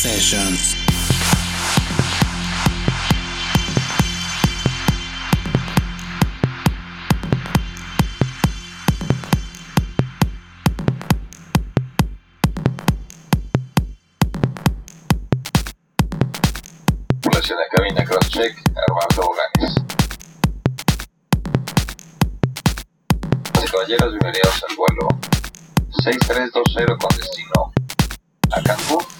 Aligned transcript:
Sessions. 0.00 0.76
Pues 17.20 17.20
Población 17.20 17.58
de 17.58 17.76
cabina 17.76 18.04
crosscheck, 18.06 18.56
Armando 18.88 19.28
Bolanes. 19.28 19.74
Caballeros, 23.70 24.12
bienvenidos 24.12 24.64
al 24.66 24.76
vuelo 24.76 25.08
6320 26.02 26.96
con 26.96 27.16
destino 27.18 27.72
a 28.50 28.62
Cancún. 28.62 29.19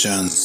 Sessions. 0.00 0.39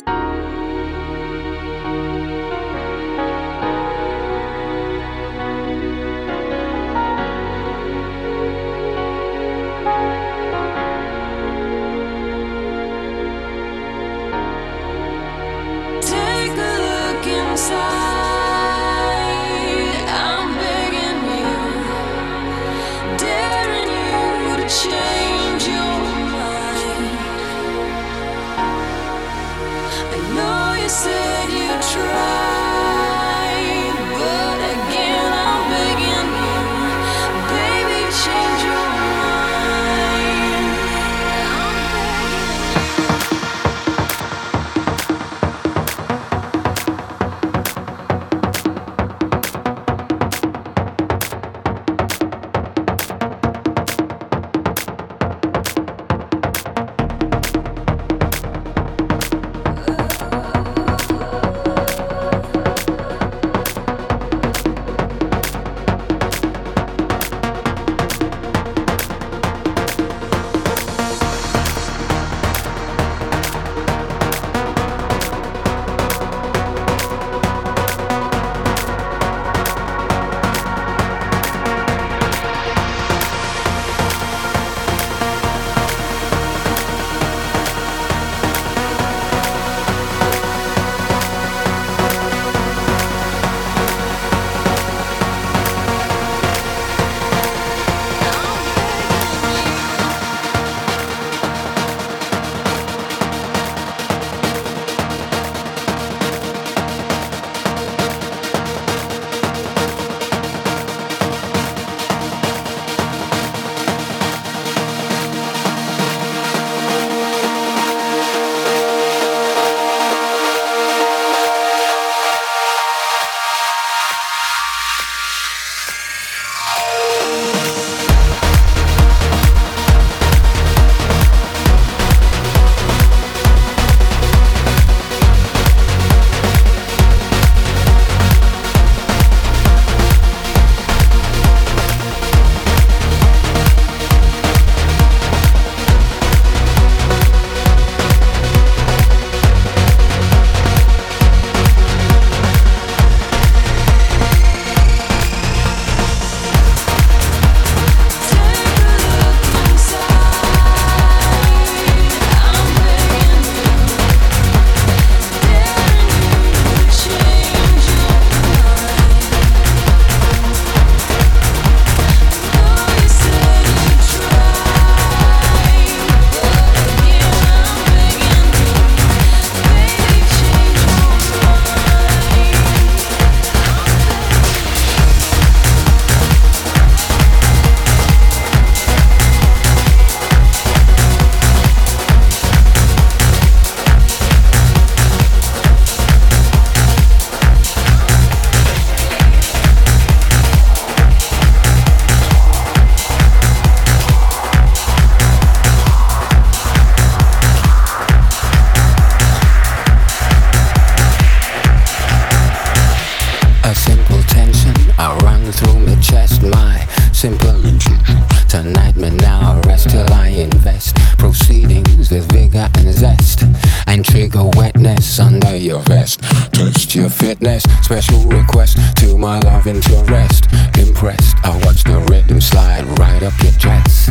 Special 227.84 228.20
request 228.26 228.78
to 228.98 229.18
my 229.18 229.40
love 229.40 229.68
interest. 229.68 230.48
Impressed, 230.78 231.36
I 231.44 231.56
watch 231.66 231.84
the 231.84 232.00
rhythm 232.10 232.42
slide 232.42 232.86
right 233.00 233.22
up 233.24 233.34
your 233.44 233.54
chest. 233.54 234.10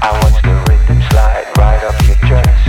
I 0.00 0.18
watch 0.22 0.42
the 0.42 0.64
rhythm 0.68 1.02
slide 1.10 1.46
right 1.56 1.84
up 1.84 2.00
your 2.06 2.16
chest. 2.28 2.68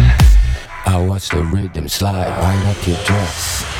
I 0.85 1.05
watch 1.07 1.29
the 1.29 1.43
rhythm 1.43 1.87
slide 1.87 2.29
right 2.41 2.65
up 2.65 2.87
your 2.87 2.97
dress. 3.05 3.78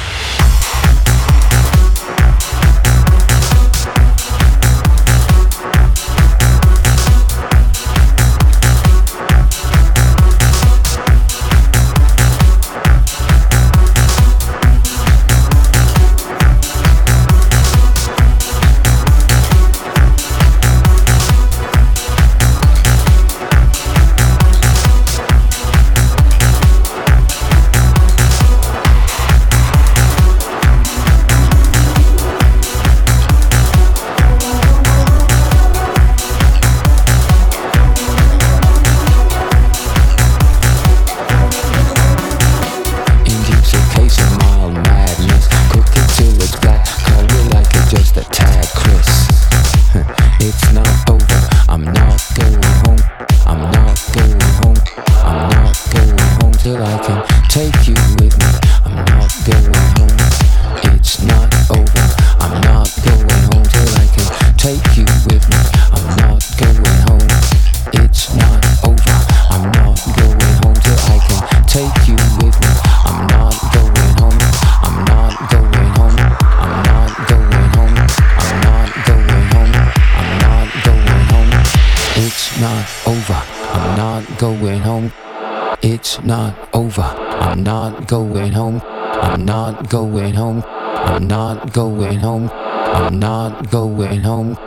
going 88.00 88.34
home. 88.54 88.84
I'm 89.22 89.44
not 89.44 89.90
going 89.90 90.34
home. 90.34 90.64
I'm 90.66 91.28
not 91.28 91.74
going 91.74 92.20
home. 92.20 92.50
I'm 92.96 93.20
not 93.20 93.72
going 93.72 94.22
home. 94.22 94.58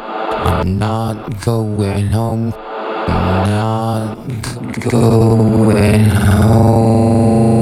I'm 0.44 0.78
not 0.78 1.42
going 1.44 2.06
home 2.08 2.71
not 3.08 4.16
going 4.90 6.08
home. 6.08 7.61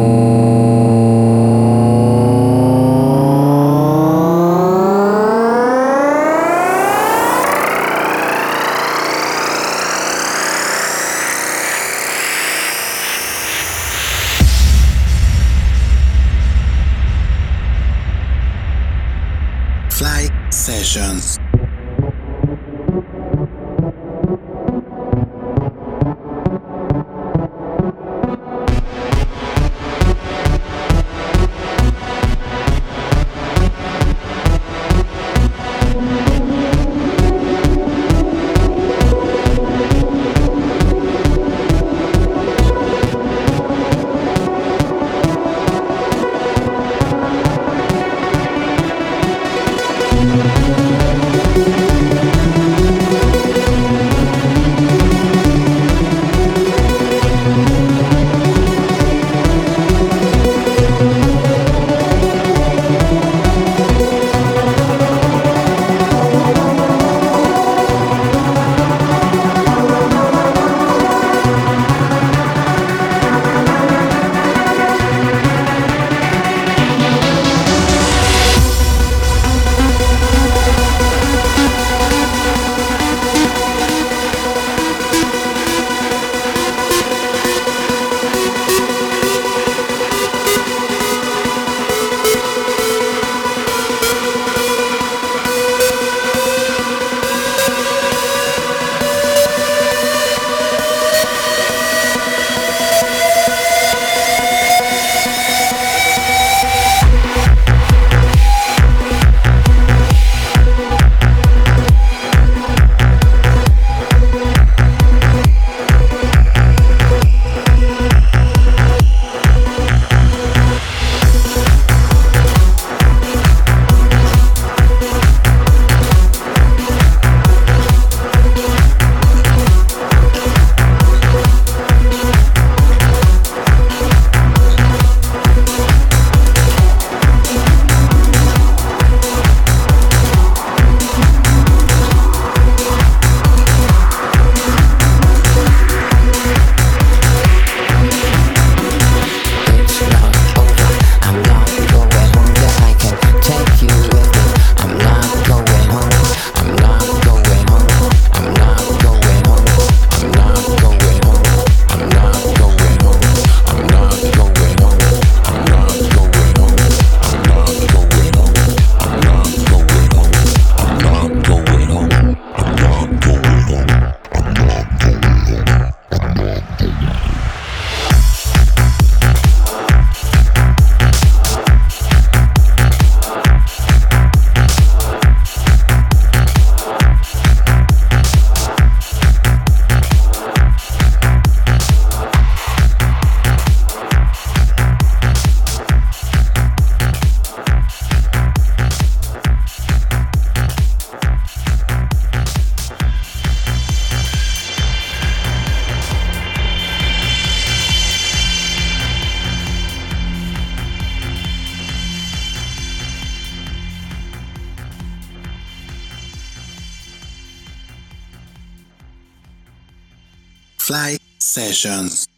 Sessions. 221.51 222.30